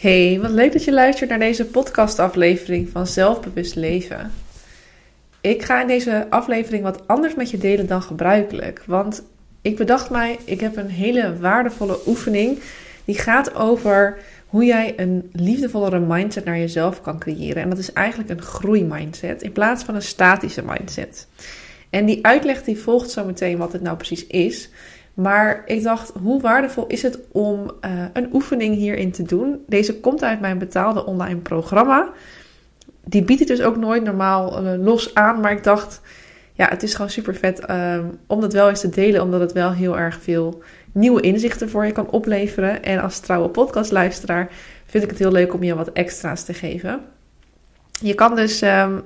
[0.00, 4.32] Hey, wat leuk dat je luistert naar deze podcastaflevering van Zelfbewust Leven.
[5.40, 8.82] Ik ga in deze aflevering wat anders met je delen dan gebruikelijk.
[8.86, 9.22] Want
[9.62, 12.58] ik bedacht mij, ik heb een hele waardevolle oefening
[13.04, 17.62] die gaat over hoe jij een liefdevollere mindset naar jezelf kan creëren.
[17.62, 21.26] En dat is eigenlijk een groeimindset in plaats van een statische mindset.
[21.90, 24.68] En die uitleg die volgt zo meteen wat het nou precies is.
[25.20, 29.64] Maar ik dacht, hoe waardevol is het om uh, een oefening hierin te doen?
[29.66, 32.08] Deze komt uit mijn betaalde online programma.
[33.04, 35.40] Die bied ik dus ook nooit normaal uh, los aan.
[35.40, 36.00] Maar ik dacht,
[36.52, 39.22] ja, het is gewoon super vet uh, om dat wel eens te delen.
[39.22, 42.82] Omdat het wel heel erg veel nieuwe inzichten voor je kan opleveren.
[42.82, 44.48] En als trouwe podcastluisteraar
[44.86, 47.00] vind ik het heel leuk om je wat extra's te geven.
[48.00, 49.02] Je kan dus um,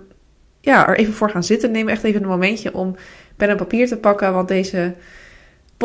[0.60, 1.70] ja, er even voor gaan zitten.
[1.70, 2.96] Neem echt even een momentje om
[3.36, 4.32] pen en papier te pakken.
[4.32, 4.94] Want deze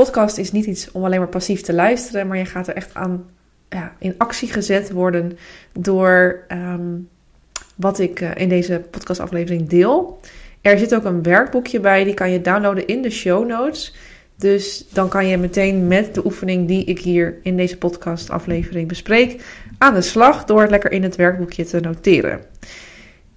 [0.04, 2.94] podcast is niet iets om alleen maar passief te luisteren, maar je gaat er echt
[2.94, 3.26] aan
[3.70, 5.38] ja, in actie gezet worden
[5.74, 7.10] door um,
[7.76, 10.20] wat ik uh, in deze podcastaflevering deel.
[10.62, 13.96] Er zit ook een werkboekje bij, die kan je downloaden in de show notes.
[14.36, 19.44] Dus dan kan je meteen met de oefening die ik hier in deze podcastaflevering bespreek
[19.78, 22.40] aan de slag door het lekker in het werkboekje te noteren.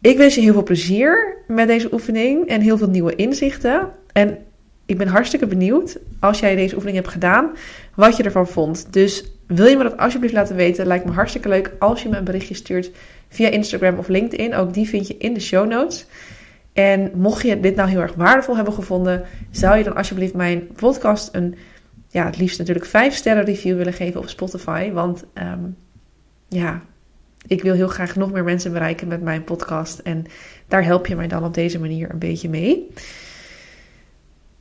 [0.00, 3.88] Ik wens je heel veel plezier met deze oefening en heel veel nieuwe inzichten.
[4.12, 4.38] En
[4.86, 7.50] ik ben hartstikke benieuwd, als jij deze oefening hebt gedaan,
[7.94, 8.92] wat je ervan vond.
[8.92, 10.86] Dus wil je me dat alsjeblieft laten weten?
[10.86, 12.90] Lijkt me hartstikke leuk als je me een berichtje stuurt
[13.28, 14.54] via Instagram of LinkedIn.
[14.54, 16.06] Ook die vind je in de show notes.
[16.72, 20.66] En mocht je dit nou heel erg waardevol hebben gevonden, zou je dan alsjeblieft mijn
[20.66, 21.54] podcast een,
[22.08, 24.90] ja, het liefst natuurlijk 5 sterren review willen geven op Spotify.
[24.90, 25.76] Want um,
[26.48, 26.82] ja,
[27.46, 29.98] ik wil heel graag nog meer mensen bereiken met mijn podcast.
[29.98, 30.24] En
[30.68, 32.88] daar help je mij dan op deze manier een beetje mee.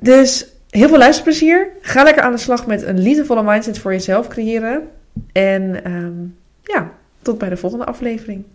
[0.03, 1.71] Dus heel veel luisterplezier.
[1.81, 4.91] Ga lekker aan de slag met een liefdevolle mindset voor jezelf creëren.
[5.31, 8.45] En um, ja, tot bij de volgende aflevering.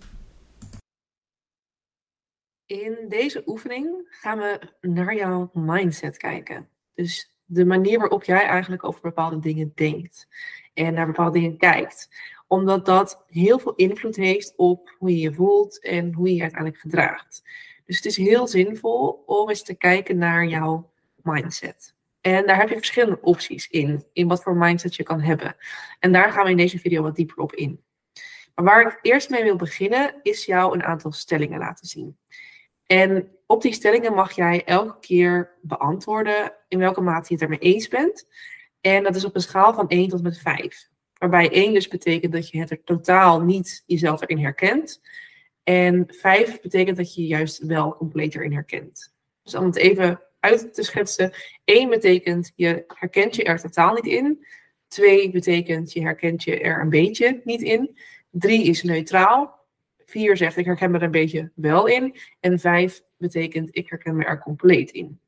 [2.67, 6.69] In deze oefening gaan we naar jouw mindset kijken.
[6.95, 10.29] Dus de manier waarop jij eigenlijk over bepaalde dingen denkt.
[10.75, 12.09] En naar bepaalde dingen kijkt.
[12.47, 16.43] Omdat dat heel veel invloed heeft op hoe je je voelt en hoe je je
[16.43, 17.43] uiteindelijk gedraagt.
[17.85, 20.91] Dus het is heel zinvol om eens te kijken naar jouw
[21.27, 21.95] mindset.
[22.21, 25.57] En daar heb je verschillende opties in, in wat voor mindset je kan hebben.
[25.99, 27.81] En daar gaan we in deze video wat dieper op in.
[28.55, 32.19] Maar waar ik eerst mee wil beginnen, is jou een aantal stellingen laten zien.
[32.87, 37.59] En op die stellingen mag jij elke keer beantwoorden in welke mate je het ermee
[37.59, 38.29] eens bent.
[38.81, 40.89] En dat is op een schaal van 1 tot met 5.
[41.19, 45.03] Waarbij 1 dus betekent dat je het er totaal niet jezelf erin herkent.
[45.63, 49.15] En 5 betekent dat je je juist wel compleet erin herkent.
[49.43, 51.33] Dus om het even uit te schetsen.
[51.65, 54.47] 1 betekent je herkent je er totaal niet in.
[54.89, 57.99] 2 betekent je herkent je er een beetje niet in.
[58.31, 59.65] 3 is neutraal.
[60.05, 62.17] 4 zegt ik herken me er een beetje wel in.
[62.41, 65.21] En 5 betekent ik herken me er compleet in.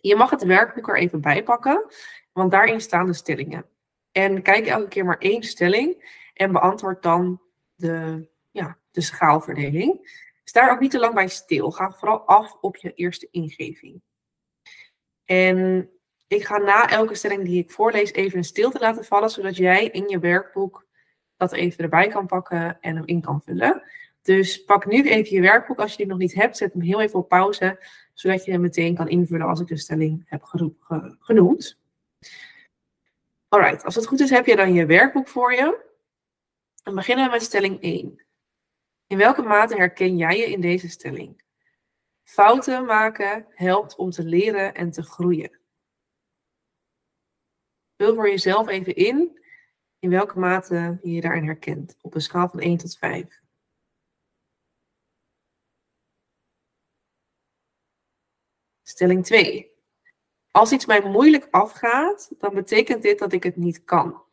[0.00, 1.86] Je mag het werkboek er even bij pakken,
[2.32, 3.66] want daarin staan de stellingen.
[4.12, 7.40] En kijk elke keer maar één stelling en beantwoord dan
[7.74, 10.18] de, ja, de schaalverdeling.
[10.50, 11.70] Sta ook niet te lang bij stil.
[11.70, 14.02] Ga vooral af op je eerste ingeving.
[15.24, 15.90] En
[16.26, 19.86] ik ga na elke stelling die ik voorlees even een stilte laten vallen, zodat jij
[19.86, 20.86] in je werkboek
[21.36, 23.82] dat even erbij kan pakken en hem in kan vullen.
[24.22, 25.78] Dus pak nu even je werkboek.
[25.78, 27.84] Als je die nog niet hebt, zet hem heel even op pauze,
[28.14, 30.42] zodat je hem meteen kan invullen als ik de stelling heb
[31.20, 31.80] genoemd.
[33.48, 35.80] Alright, als het goed is, heb je dan je werkboek voor je.
[36.82, 38.28] Dan beginnen we met stelling 1.
[39.10, 41.42] In welke mate herken jij je in deze stelling?
[42.22, 45.60] Fouten maken helpt om te leren en te groeien.
[47.96, 49.40] Vul voor jezelf even in
[49.98, 53.40] in welke mate je je daarin herkent op een schaal van 1 tot 5.
[58.82, 59.70] Stelling 2.
[60.50, 64.28] Als iets mij moeilijk afgaat, dan betekent dit dat ik het niet kan.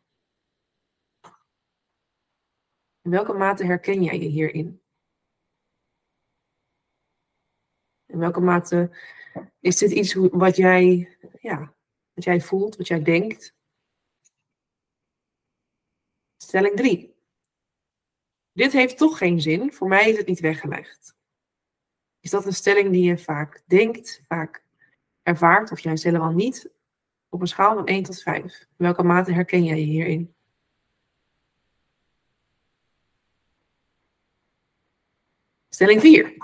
[3.08, 4.82] In welke mate herken jij je hierin?
[8.06, 8.96] In welke mate
[9.60, 11.74] is dit iets wat jij, ja,
[12.12, 13.56] wat jij voelt, wat jij denkt?
[16.36, 17.16] Stelling 3.
[18.52, 21.16] Dit heeft toch geen zin, voor mij is het niet weggelegd.
[22.20, 24.64] Is dat een stelling die je vaak denkt, vaak
[25.22, 26.72] ervaart of juist helemaal niet?
[27.28, 28.60] Op een schaal van 1 tot 5.
[28.60, 30.36] In welke mate herken jij je hierin?
[35.78, 36.36] Stelling 4.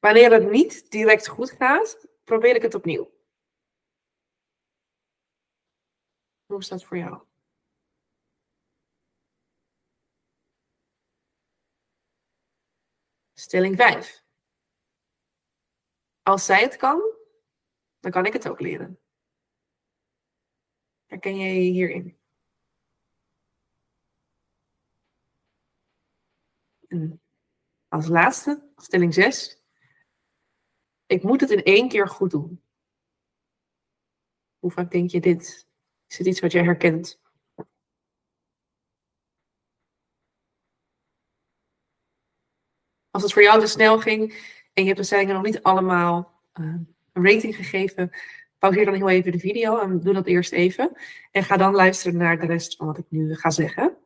[0.00, 3.10] Wanneer het niet direct goed gaat, probeer ik het opnieuw.
[6.46, 7.22] Hoe is dat voor jou?
[13.34, 14.24] Stelling 5.
[16.22, 17.02] Als zij het kan,
[18.00, 19.00] dan kan ik het ook leren.
[21.06, 22.18] Herken jij je hierin?
[27.96, 29.62] Als laatste, stelling 6.
[31.06, 32.62] Ik moet het in één keer goed doen.
[34.58, 35.68] Hoe vaak denk je dit?
[36.06, 37.20] Is het iets wat jij herkent?
[43.10, 44.32] Als het voor jou te snel ging
[44.72, 46.66] en je hebt de stellingen nog niet allemaal uh,
[47.12, 48.10] een rating gegeven,
[48.58, 50.96] pauzeer dan heel even de video en doe dat eerst even.
[51.30, 54.05] En ga dan luisteren naar de rest van wat ik nu ga zeggen.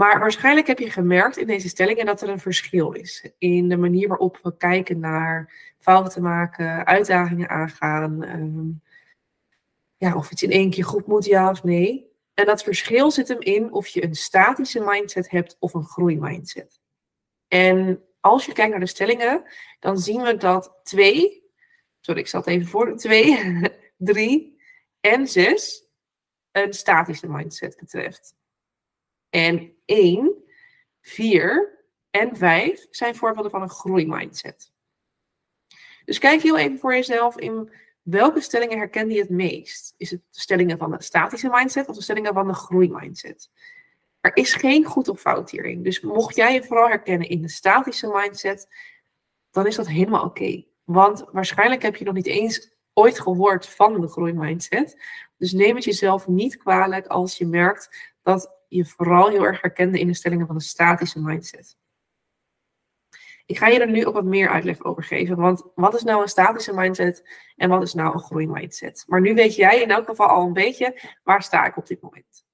[0.00, 3.76] Maar waarschijnlijk heb je gemerkt in deze stellingen dat er een verschil is in de
[3.76, 8.68] manier waarop we kijken naar fouten maken, uitdagingen aangaan, ehm,
[9.96, 12.10] ja, of iets in één keer goed moet, ja of nee.
[12.34, 16.80] En dat verschil zit hem in of je een statische mindset hebt of een groeimindset.
[17.48, 19.44] En als je kijkt naar de stellingen,
[19.80, 21.50] dan zien we dat twee,
[22.00, 23.60] sorry, ik zal het even voor, twee,
[23.96, 24.60] drie
[25.00, 25.84] en zes
[26.52, 28.38] een statische mindset betreft.
[29.30, 30.34] En 1,
[31.00, 31.78] 4
[32.10, 34.72] en 5 zijn voorbeelden van een groeimindset.
[36.04, 37.70] Dus kijk heel even voor jezelf in
[38.02, 39.94] welke stellingen herken je het meest.
[39.96, 43.50] Is het de stellingen van de statische mindset of de stellingen van de groeimindset?
[44.20, 45.82] Er is geen goed of fout hierin.
[45.82, 48.68] Dus mocht jij je vooral herkennen in de statische mindset,
[49.50, 50.64] dan is dat helemaal oké.
[50.84, 55.02] Want waarschijnlijk heb je nog niet eens ooit gehoord van de groeimindset.
[55.36, 59.98] Dus neem het jezelf niet kwalijk als je merkt dat je vooral heel erg herkende
[59.98, 61.76] in de stellingen van de statische mindset.
[63.46, 65.36] Ik ga je er nu ook wat meer uitleg over geven.
[65.36, 69.04] Want wat is nou een statische mindset en wat is nou een groeimindset?
[69.06, 72.00] Maar nu weet jij in elk geval al een beetje waar sta ik op dit
[72.00, 72.46] moment.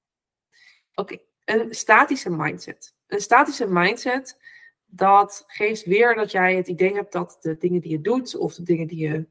[0.94, 2.96] Oké, een statische mindset.
[3.06, 4.40] Een statische mindset,
[4.84, 8.54] dat geeft weer dat jij het idee hebt dat de dingen die je doet of
[8.54, 9.28] de dingen die je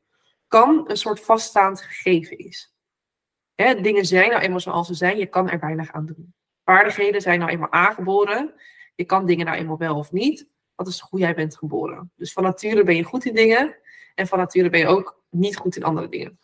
[0.47, 2.75] kan, een soort vaststaand gegeven is.
[3.55, 6.34] Hè, dingen zijn nou eenmaal zoals ze zijn, je kan er weinig aan doen.
[6.65, 8.53] Vaardigheden zijn nou eenmaal aangeboren.
[8.95, 10.49] Je kan dingen nou eenmaal wel of niet.
[10.75, 12.11] Dat is hoe jij bent geboren.
[12.15, 13.75] Dus van nature ben je goed in dingen.
[14.15, 16.39] En van nature ben je ook niet goed in andere dingen.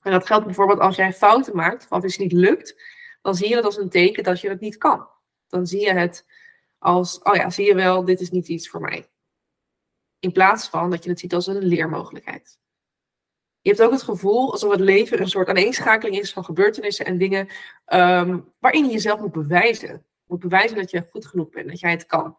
[0.00, 2.82] En dat geldt bijvoorbeeld als jij fouten maakt, of als iets niet lukt,
[3.22, 5.08] dan zie je dat als een teken dat je het niet kan.
[5.48, 6.26] Dan zie je het
[6.78, 9.10] als, oh ja, zie je wel, dit is niet iets voor mij.
[10.18, 12.58] In plaats van dat je het ziet als een leermogelijkheid.
[13.66, 17.18] Je hebt ook het gevoel alsof het leven een soort aaneenschakeling is van gebeurtenissen en
[17.18, 17.48] dingen
[17.84, 20.06] ehm, waarin je jezelf moet bewijzen.
[20.26, 22.38] Moet bewijzen dat je goed genoeg bent, dat jij het kan.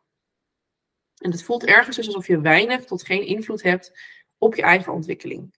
[1.17, 3.99] En het voelt ergens dus alsof je weinig tot geen invloed hebt
[4.37, 5.55] op je eigen ontwikkeling.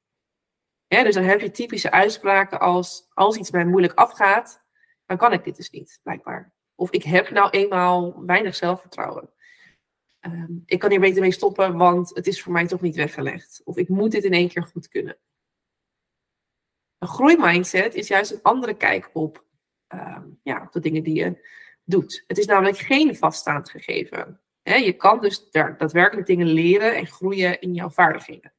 [0.87, 4.65] dus dan heb je typische uitspraken als: als iets mij moeilijk afgaat,
[5.05, 6.53] dan kan ik dit dus niet, blijkbaar.
[6.75, 9.29] Of ik heb nou eenmaal weinig zelfvertrouwen.
[10.19, 13.61] Ehm, ik kan hier beter mee stoppen, want het is voor mij toch niet weggelegd.
[13.63, 15.17] Of ik moet dit in één keer goed kunnen.
[16.99, 19.43] Een groeimindset is juist een andere kijk op,
[19.87, 21.47] ehm, ja, op de dingen die je
[21.83, 22.23] doet.
[22.27, 24.41] Het is namelijk geen vaststaand gegeven.
[24.63, 28.53] je kan dus daadwerkelijk dingen leren en groeien in jouw vaardigheden.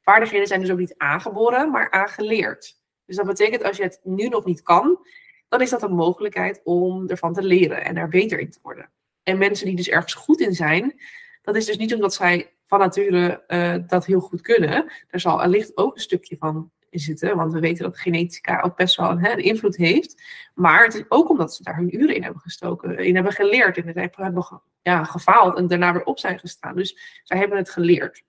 [0.00, 2.74] Vaardigheden zijn dus ook niet aangeboren, maar aangeleerd.
[3.04, 5.06] Dus dat betekent als je het nu nog niet kan,
[5.48, 8.90] dan is dat een mogelijkheid om ervan te leren en er beter in te worden.
[9.22, 11.00] En mensen die dus ergens goed in zijn,
[11.42, 14.92] dat is dus niet omdat zij van nature uh, dat heel goed kunnen.
[15.08, 17.36] Er zal allicht ook een stukje van zitten.
[17.36, 20.22] Want we weten dat genetica ook best wel hè, een invloed heeft.
[20.54, 22.98] Maar het is ook omdat ze daar hun uren in hebben gestoken.
[22.98, 23.76] In hebben geleerd.
[23.76, 25.56] En het hebben ja, gefaald.
[25.56, 26.76] En daarna weer op zijn gestaan.
[26.76, 28.22] Dus zij hebben het geleerd.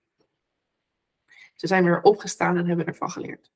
[1.54, 3.50] Ze zijn weer opgestaan en hebben ervan geleerd.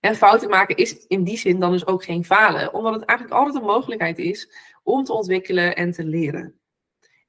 [0.00, 2.74] En fouten maken is in die zin dan dus ook geen falen.
[2.74, 6.58] Omdat het eigenlijk altijd een mogelijkheid is om te ontwikkelen en te leren.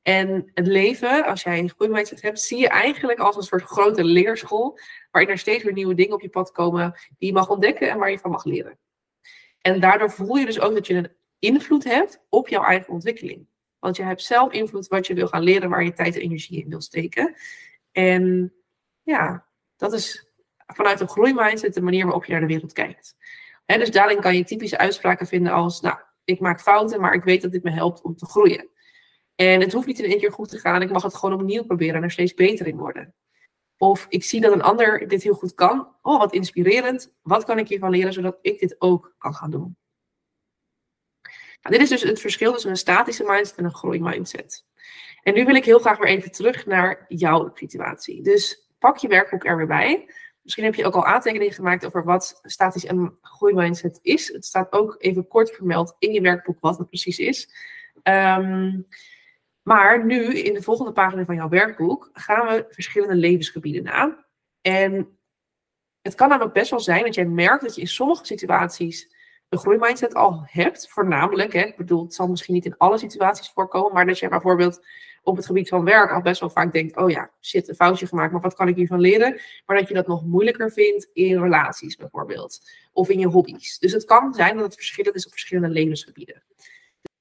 [0.05, 3.63] En het leven, als jij een goede mindset hebt, zie je eigenlijk als een soort
[3.63, 4.79] grote leerschool,
[5.11, 7.97] waarin er steeds weer nieuwe dingen op je pad komen die je mag ontdekken en
[7.97, 8.77] waar je van mag leren.
[9.61, 13.47] En daardoor voel je dus ook dat je een invloed hebt op jouw eigen ontwikkeling.
[13.79, 16.63] Want je hebt zelf invloed wat je wil gaan leren, waar je tijd en energie
[16.63, 17.35] in wil steken.
[17.91, 18.53] En
[19.03, 19.45] ja,
[19.75, 20.31] dat is
[20.67, 23.15] vanuit een groeimindset de manier waarop je naar de wereld kijkt.
[23.65, 27.23] En dus daarin kan je typische uitspraken vinden als, nou, ik maak fouten, maar ik
[27.23, 28.73] weet dat dit me helpt om te groeien.
[29.35, 30.81] En het hoeft niet in één keer goed te gaan.
[30.81, 33.13] Ik mag het gewoon opnieuw proberen en er steeds beter in worden.
[33.77, 35.95] Of ik zie dat een ander dit heel goed kan.
[36.01, 37.15] Oh, wat inspirerend.
[37.21, 39.77] Wat kan ik hiervan leren zodat ik dit ook kan gaan doen?
[41.61, 44.65] Nou, dit is dus het verschil tussen een statische mindset en een groeimindset.
[45.23, 48.21] En nu wil ik heel graag weer even terug naar jouw situatie.
[48.21, 50.09] Dus pak je werkboek er weer bij.
[50.41, 54.27] Misschien heb je ook al aantekeningen gemaakt over wat statisch en groeimindset is.
[54.27, 57.49] Het staat ook even kort vermeld in je werkboek wat het precies is.
[58.03, 58.87] Um,
[59.67, 64.25] Maar nu, in de volgende pagina van jouw werkboek, gaan we verschillende levensgebieden na.
[64.61, 65.17] En
[66.01, 69.13] het kan namelijk best wel zijn dat jij merkt dat je in sommige situaties
[69.49, 70.89] een groeimindset al hebt.
[70.89, 74.27] Voornamelijk, hè, ik bedoel, het zal misschien niet in alle situaties voorkomen, maar dat je
[74.27, 74.85] bijvoorbeeld
[75.23, 78.07] op het gebied van werk al best wel vaak denkt: oh ja, shit, een foutje
[78.07, 79.41] gemaakt, maar wat kan ik hiervan leren?
[79.65, 82.61] Maar dat je dat nog moeilijker vindt in relaties bijvoorbeeld,
[82.93, 83.79] of in je hobby's.
[83.79, 86.43] Dus het kan zijn dat het verschillend is op verschillende levensgebieden.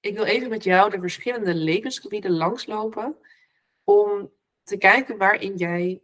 [0.05, 3.17] Ik wil even met jou de verschillende levensgebieden langslopen
[3.85, 4.31] om
[4.63, 6.03] te kijken waarin jij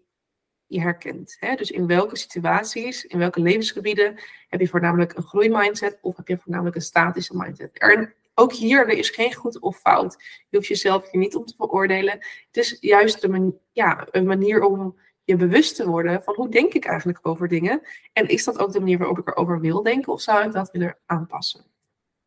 [0.66, 1.36] je herkent.
[1.38, 1.54] Hè?
[1.54, 6.38] Dus in welke situaties, in welke levensgebieden heb je voornamelijk een groeimindset of heb je
[6.38, 7.70] voornamelijk een statische mindset.
[7.72, 10.16] Er, ook hier, er is geen goed of fout.
[10.48, 12.18] Je hoeft jezelf hier niet om te veroordelen.
[12.46, 16.72] Het is juist een, ja, een manier om je bewust te worden van hoe denk
[16.72, 17.82] ik eigenlijk over dingen.
[18.12, 20.70] En is dat ook de manier waarop ik erover wil denken of zou ik dat
[20.70, 21.70] willen aanpassen?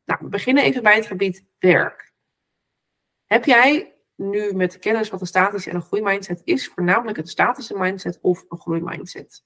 [0.06, 2.12] Nou, we beginnen even bij het gebied werk.
[3.26, 7.28] Heb jij nu met de kennis wat een statische en een groeimindset is, voornamelijk een
[7.28, 9.44] statische mindset of een groeimindset?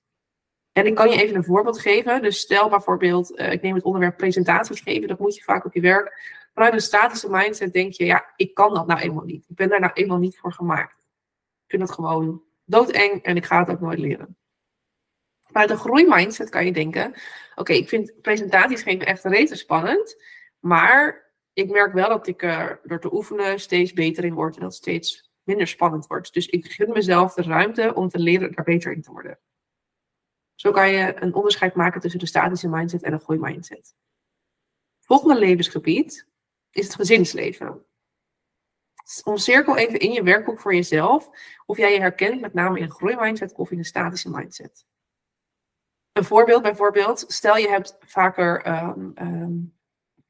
[0.72, 2.22] En ik kan je even een voorbeeld geven.
[2.22, 5.74] Dus stel bijvoorbeeld, uh, ik neem het onderwerp presentaties geven, dat moet je vaak op
[5.74, 6.36] je werk.
[6.54, 9.46] Vanuit een statische mindset denk je, ja, ik kan dat nou eenmaal niet.
[9.48, 11.02] Ik ben daar nou eenmaal niet voor gemaakt.
[11.64, 14.38] Ik vind het gewoon doodeng en ik ga het ook nooit leren.
[15.42, 17.14] Vanuit een groeimindset kan je denken,
[17.56, 20.24] oké, ik vind presentaties geven echt rete spannend.
[20.60, 24.62] Maar ik merk wel dat ik er door te oefenen steeds beter in word en
[24.62, 26.34] dat het steeds minder spannend wordt.
[26.34, 29.40] Dus ik gun mezelf de ruimte om te leren daar beter in te worden.
[30.56, 33.96] Zo kan je een onderscheid maken tussen de statische mindset en een groeimindset.
[35.00, 36.30] Volgende levensgebied
[36.72, 37.86] is het gezinsleven.
[39.24, 41.30] Omcirkel even in je werkboek voor jezelf
[41.66, 44.86] of jij je herkent met name in een groeimindset of in een statische mindset.
[46.12, 49.76] Een voorbeeld bijvoorbeeld, stel je hebt vaker um, um,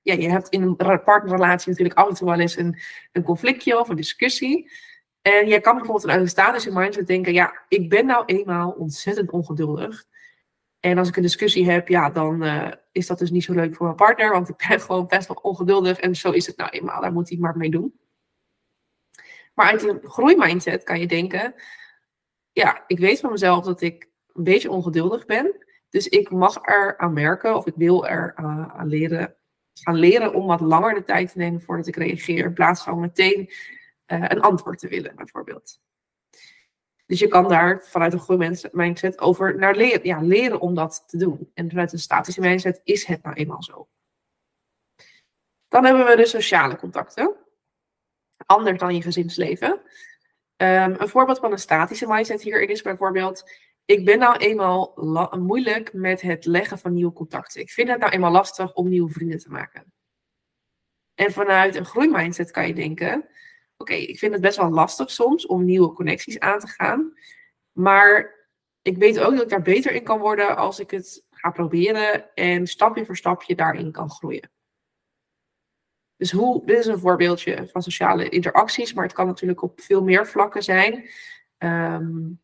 [0.08, 2.78] ja, je hebt in een partnerrelatie natuurlijk toe wel eens een,
[3.12, 4.72] een conflictje of een discussie.
[5.22, 10.06] En je kan bijvoorbeeld een statische mindset denken, ja, ik ben nou eenmaal ontzettend ongeduldig.
[10.80, 13.76] En als ik een discussie heb, ja, dan uh, is dat dus niet zo leuk
[13.76, 16.70] voor mijn partner, want ik ben gewoon best wel ongeduldig en zo is het nou
[16.70, 18.00] eenmaal, daar moet hij maar mee doen.
[19.54, 21.56] Maar uit een groeimindset kan je denken,
[22.52, 26.98] ja, ik weet van mezelf dat ik een beetje ongeduldig ben, dus ik mag er
[26.98, 29.38] aan werken of ik wil er uh, aan leren
[29.84, 33.00] gaan leren om wat langer de tijd te nemen voordat ik reageer, in plaats van
[33.00, 33.50] meteen
[34.08, 35.80] uh, een antwoord te willen, bijvoorbeeld.
[37.06, 41.04] Dus je kan daar vanuit een goede mindset over naar leren, ja, leren om dat
[41.08, 41.52] te doen.
[41.54, 43.88] En vanuit een statische mindset is het nou eenmaal zo.
[45.68, 47.36] Dan hebben we de sociale contacten.
[48.46, 49.70] Anders dan je gezinsleven.
[49.70, 53.52] Um, een voorbeeld van een statische mindset hierin is bijvoorbeeld
[53.88, 54.94] ik ben nou eenmaal
[55.40, 57.62] moeilijk met het leggen van nieuwe contacten.
[57.62, 59.94] Ik vind het nou eenmaal lastig om nieuwe vrienden te maken.
[61.14, 63.30] En vanuit een groeimindset kan je denken:
[63.78, 67.14] oké, ik vind het best wel lastig soms om nieuwe connecties aan te gaan.
[67.72, 68.36] Maar
[68.82, 72.34] ik weet ook dat ik daar beter in kan worden als ik het ga proberen
[72.34, 74.52] en stapje voor stapje daarin kan groeien.
[76.16, 80.04] Dus hoe, dit is een voorbeeldje van sociale interacties, maar het kan natuurlijk op veel
[80.04, 81.10] meer vlakken zijn.
[81.58, 82.42] Um,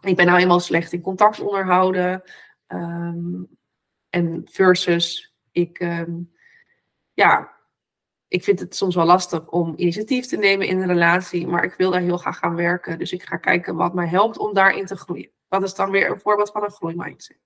[0.00, 2.22] ik ben nou eenmaal slecht in contact onderhouden.
[2.66, 3.48] Um,
[4.08, 6.32] en versus ik, um,
[7.12, 7.56] ja,
[8.28, 11.74] ik vind het soms wel lastig om initiatief te nemen in een relatie, maar ik
[11.74, 12.98] wil daar heel graag gaan werken.
[12.98, 15.30] Dus ik ga kijken wat mij helpt om daarin te groeien.
[15.48, 17.38] Dat is dan weer een voorbeeld van een groeimindset.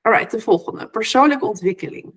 [0.00, 0.88] Alright, de volgende.
[0.88, 2.14] Persoonlijke ontwikkeling.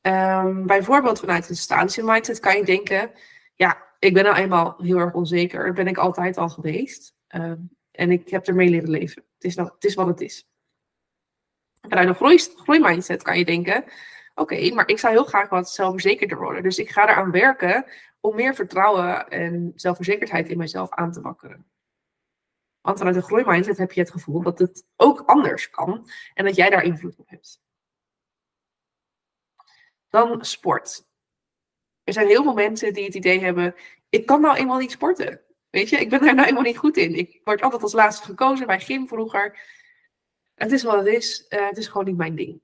[0.00, 3.12] Um, bijvoorbeeld vanuit een statische mindset kan je denken,
[3.54, 5.66] ja, ik ben nou eenmaal heel erg onzeker.
[5.66, 7.14] Dat ben ik altijd al geweest.
[7.26, 9.24] Ehm, en ik heb ermee leren leven.
[9.34, 10.48] Het is, nou, het is wat het is.
[11.88, 13.84] Vanuit een groei, groeimindset kan je denken:
[14.34, 16.62] oké, maar ik zou heel graag wat zelfverzekerder worden.
[16.62, 17.84] Dus ik ga eraan werken
[18.20, 21.66] om meer vertrouwen en zelfverzekerdheid in mezelf aan te wakkeren.
[22.80, 26.56] Want vanuit een groeimindset heb je het gevoel dat het ook anders kan en dat
[26.56, 27.62] jij daar invloed op hebt.
[30.08, 31.12] Dan sport.
[32.04, 33.74] Er zijn heel veel mensen die het idee hebben,
[34.08, 35.40] ik kan nou eenmaal niet sporten.
[35.70, 37.14] Weet je, ik ben daar nou eenmaal niet goed in.
[37.14, 39.58] Ik word altijd als laatste gekozen bij gym vroeger.
[40.54, 41.46] Het is wat het is.
[41.48, 42.60] Uh, het is gewoon niet mijn ding.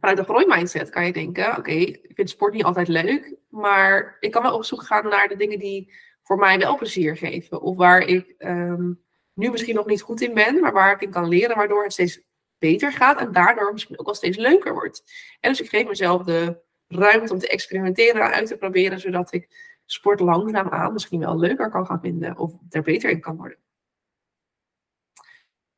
[0.00, 4.30] Vanuit een groeimindset kan je denken, oké, ik vind sport niet altijd leuk, maar ik
[4.30, 7.60] kan wel op zoek gaan naar de dingen die voor mij wel plezier geven.
[7.60, 9.02] Of waar ik um,
[9.34, 11.92] nu misschien nog niet goed in ben, maar waar ik in kan leren, waardoor het
[11.92, 12.20] steeds
[12.58, 15.04] beter gaat en daardoor misschien ook wel steeds leuker wordt.
[15.40, 16.60] En dus ik geef mezelf de
[16.90, 19.48] ruimte om te experimenteren en uit te proberen, zodat ik
[19.84, 23.58] sport langzaam aan misschien wel leuker kan gaan vinden of er beter in kan worden.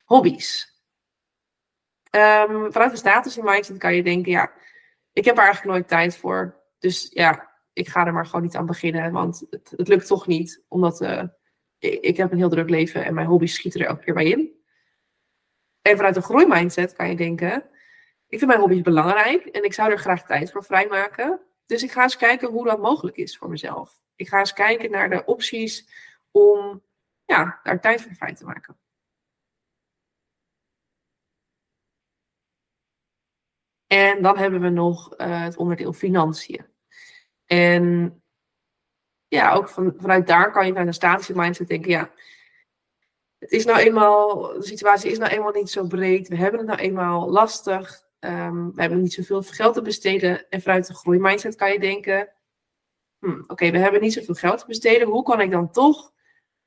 [0.05, 0.81] Hobby's.
[2.11, 4.53] Um, vanuit de status in mindset kan je denken, ja,
[5.13, 6.61] ik heb er eigenlijk nooit tijd voor.
[6.79, 10.27] Dus ja, ik ga er maar gewoon niet aan beginnen, want het, het lukt toch
[10.27, 11.23] niet, omdat uh,
[11.79, 14.27] ik, ik, heb een heel druk leven en mijn hobby's schieten er elke keer bij
[14.27, 14.51] in.
[15.83, 17.65] En vanuit een groeimindset kan je denken,
[18.33, 21.41] ik vind mijn hobby's belangrijk en ik zou er graag tijd voor vrijmaken.
[21.67, 24.05] Dus ik ga eens kijken hoe dat mogelijk is voor mezelf.
[24.17, 25.89] Ik ga eens kijken naar de opties
[26.31, 26.83] om
[27.25, 28.79] ja, daar tijd voor vrij te maken.
[33.87, 36.67] En dan hebben we nog uh, het onderdeel financiën.
[37.45, 38.17] En
[39.29, 42.11] ja, ook van, vanuit daar kan je naar een statische mindset denken, ja,
[43.39, 46.69] het is nou eenmaal, de situatie is nou eenmaal niet zo breed, we hebben het
[46.69, 50.49] nou eenmaal lastig, um, we hebben niet zoveel geld te besteden.
[50.49, 52.29] En vanuit de groeimindset kan je denken,
[53.19, 56.13] hm, oké, we hebben niet zoveel geld te besteden, hoe kan ik dan toch,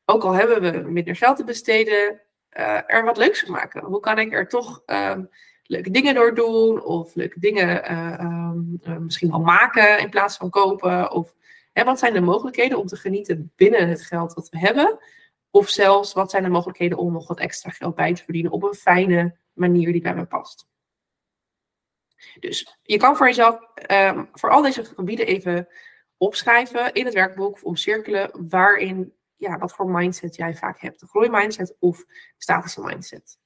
[0.05, 2.21] ook al hebben we minder geld te besteden,
[2.57, 3.83] uh, er wat leuks van maken?
[3.83, 5.29] Hoe kan ik er toch um,
[5.63, 10.37] leuke dingen door doen of leuke dingen uh, um, uh, misschien wel maken in plaats
[10.37, 11.11] van kopen?
[11.11, 11.35] Of
[11.73, 14.99] hè, wat zijn de mogelijkheden om te genieten binnen het geld dat we hebben?
[15.51, 18.63] Of zelfs wat zijn de mogelijkheden om nog wat extra geld bij te verdienen op
[18.63, 20.67] een fijne manier die bij me past?
[22.39, 23.59] Dus je kan voor jezelf
[23.91, 25.67] um, voor al deze gebieden even
[26.17, 30.99] opschrijven in het werkboek of omcirkelen waarin, ja, wat voor mindset jij vaak hebt.
[30.99, 32.05] De groeimindset of
[32.37, 33.37] statische mindset.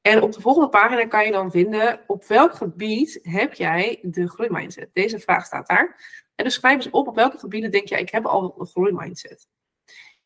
[0.00, 4.28] En op de volgende pagina kan je dan vinden op welk gebied heb jij de
[4.28, 4.88] groeimindset.
[4.92, 6.00] Deze vraag staat daar.
[6.34, 9.48] En dus schrijf eens op op welke gebieden denk jij ik heb al een groeimindset.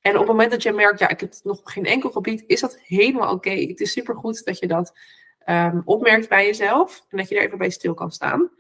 [0.01, 2.61] En op het moment dat je merkt, ja, ik heb nog geen enkel gebied, is
[2.61, 3.51] dat helemaal oké.
[3.51, 4.99] Het is supergoed dat je dat
[5.47, 8.51] um, opmerkt bij jezelf en dat je er even bij stil kan staan.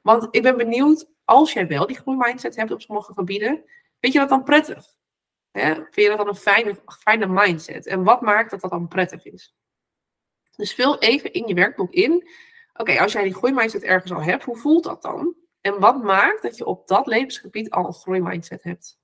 [0.00, 3.64] Want ik ben benieuwd, als jij wel die groeimindset hebt op sommige gebieden,
[4.00, 4.86] vind je dat dan prettig?
[5.50, 5.74] Hè?
[5.74, 7.86] Vind je dat dan een fijne, fijne mindset?
[7.86, 9.56] En wat maakt dat dat dan prettig is?
[10.56, 12.28] Dus vul even in je werkboek in.
[12.74, 15.34] Oké, als jij die groeimindset ergens al hebt, hoe voelt dat dan?
[15.60, 19.00] En wat maakt dat je op dat levensgebied al een groeimindset hebt?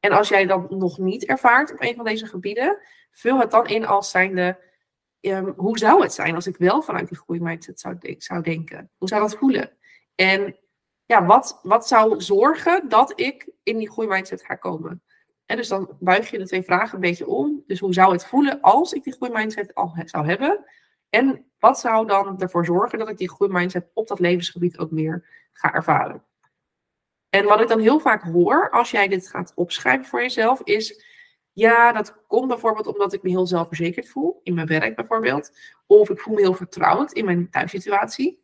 [0.00, 2.78] En als jij dat nog niet ervaart op een van deze gebieden,
[3.10, 4.58] vul het dan in als zijnde,
[5.20, 8.90] um, hoe zou het zijn als ik wel vanuit die groeimindset zou, zou denken?
[8.96, 9.70] Hoe zou dat voelen?
[10.14, 10.56] En
[11.06, 15.02] ja, wat, wat zou zorgen dat ik in die groeimindset ga komen?
[15.46, 17.62] En dus dan buig je de twee vragen een beetje om.
[17.66, 20.64] Dus hoe zou het voelen als ik die groeimindset al zou hebben?
[21.10, 25.24] En wat zou dan ervoor zorgen dat ik die groeimindset op dat levensgebied ook meer
[25.52, 26.24] ga ervaren?
[27.28, 31.04] En wat ik dan heel vaak hoor als jij dit gaat opschrijven voor jezelf, is
[31.58, 35.52] ja, dat komt bijvoorbeeld omdat ik me heel zelfverzekerd voel, in mijn werk bijvoorbeeld.
[35.86, 38.42] Of ik voel me heel vertrouwd in mijn thuissituatie.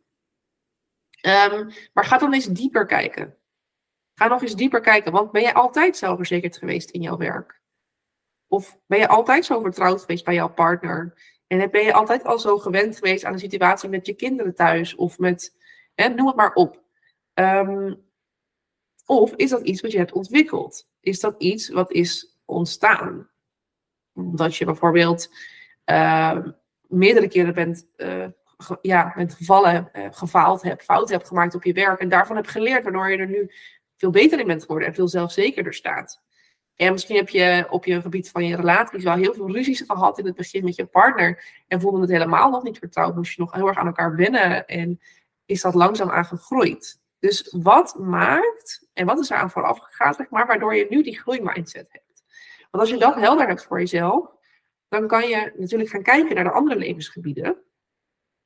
[1.21, 3.37] Um, maar ga dan eens dieper kijken.
[4.13, 7.61] Ga nog eens dieper kijken, want ben jij altijd zelfverzekerd geweest in jouw werk?
[8.47, 11.33] Of ben je altijd zo vertrouwd geweest bij jouw partner?
[11.47, 14.95] En ben je altijd al zo gewend geweest aan de situatie met je kinderen thuis?
[14.95, 15.57] Of met,
[15.93, 16.83] hè, noem het maar op.
[17.33, 18.03] Um,
[19.05, 20.89] of is dat iets wat je hebt ontwikkeld?
[20.99, 23.29] Is dat iets wat is ontstaan?
[24.13, 25.29] Omdat je bijvoorbeeld
[25.85, 26.37] uh,
[26.87, 27.87] meerdere keren bent,
[28.57, 32.35] ge, ja, bent gevallen, uh, gefaald hebt, fouten hebt gemaakt op je werk en daarvan
[32.35, 33.51] hebt geleerd, waardoor je er nu
[33.97, 36.23] veel beter in bent geworden en veel zelfzekerder staat.
[36.75, 40.19] En misschien heb je op je gebied van je relaties wel heel veel ruzies gehad
[40.19, 41.43] in het begin met je partner.
[41.67, 43.15] En voelde het helemaal nog niet vertrouwd.
[43.15, 44.67] Moest je nog heel erg aan elkaar wennen.
[44.67, 44.99] En
[45.45, 46.99] is dat langzaam aan gegroeid.
[47.19, 51.03] Dus wat maakt, en wat is er aan vooraf gegaan, zeg maar, waardoor je nu
[51.03, 52.04] die groeimindset hebt?
[52.75, 54.27] Want als je dat helder hebt voor jezelf,
[54.87, 57.57] dan kan je natuurlijk gaan kijken naar de andere levensgebieden.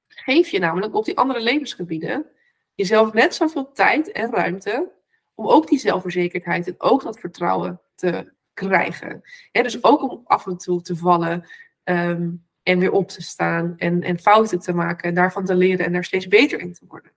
[0.07, 2.25] Geef je namelijk op die andere levensgebieden
[2.73, 4.91] jezelf net zoveel tijd en ruimte
[5.35, 9.21] om ook die zelfverzekerdheid en ook dat vertrouwen te krijgen.
[9.51, 11.47] dus ook om af en toe te vallen
[11.83, 15.85] um, en weer op te staan en, en fouten te maken en daarvan te leren
[15.85, 17.11] en daar steeds beter in te worden.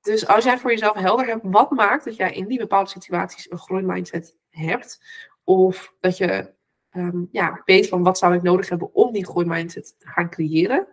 [0.00, 3.50] Dus als jij voor jezelf helder hebt, wat maakt dat jij in die bepaalde situaties
[3.50, 5.00] een groeimindset hebt,
[5.48, 6.52] of dat je
[6.92, 10.86] um, ja, weet van wat zou ik nodig hebben om die groeimindset te gaan creëren,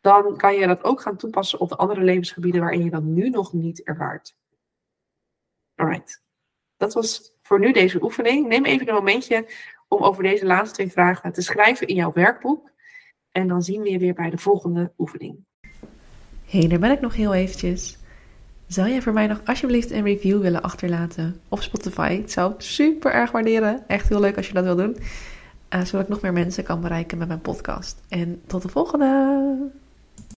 [0.00, 3.28] dan kan je dat ook gaan toepassen op de andere levensgebieden waarin je dat nu
[3.28, 4.36] nog niet ervaart.
[5.74, 6.22] Alright.
[6.76, 8.48] Dat was voor nu deze oefening.
[8.48, 9.50] Neem even een momentje
[9.88, 12.70] om over deze laatste twee vragen te schrijven in jouw werkboek.
[13.30, 15.44] En dan zien we je weer bij de volgende oefening.
[16.44, 17.99] hey, daar ben ik nog heel eventjes.
[18.70, 22.18] Zou jij voor mij nog alsjeblieft een review willen achterlaten op Spotify?
[22.22, 23.88] Ik zou super erg waarderen.
[23.88, 24.96] Echt heel leuk als je dat wil doen.
[25.74, 28.00] Uh, zodat ik nog meer mensen kan bereiken met mijn podcast.
[28.08, 29.70] En tot de volgende!